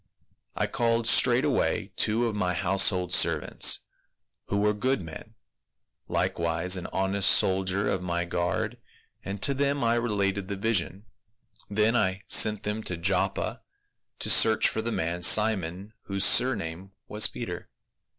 I 0.55 0.65
called 0.65 1.05
straightway 1.05 1.91
two 1.95 2.25
of 2.25 2.35
my 2.35 2.55
household 2.55 3.13
servants, 3.13 3.81
who 4.47 4.57
were 4.57 4.73
good 4.73 4.99
men, 4.99 5.35
likewise 6.07 6.75
an 6.75 6.87
honest 6.87 7.29
soldier 7.29 7.87
of 7.87 8.01
my 8.01 8.25
guard, 8.25 8.79
and 9.23 9.39
to 9.43 9.53
them 9.53 9.83
I 9.83 9.93
related 9.93 10.47
the 10.47 10.55
THE 10.55 10.67
MEDIATOR. 10.69 10.83
183 11.69 11.69
vision; 11.69 11.83
then 11.83 11.95
I 11.95 12.23
sent 12.25 12.63
them 12.63 12.81
to 12.81 12.97
Joppa 12.97 13.61
to 14.17 14.29
search 14.31 14.67
for 14.67 14.81
the 14.81 14.91
man 14.91 15.21
Simon, 15.21 15.93
whose 16.05 16.25
surname 16.25 16.93
was 17.07 17.27
Peter." 17.27 17.69